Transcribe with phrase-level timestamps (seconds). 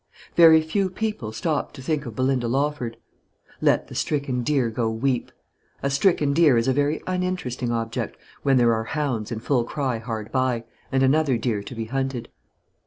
[0.35, 2.97] Very few people stopped to think of Belinda Lawford.
[3.61, 5.31] "Let the stricken deer go weep."
[5.83, 9.99] A stricken deer is a very uninteresting object when there are hounds in full cry
[9.99, 12.29] hard by, and another deer to be hunted.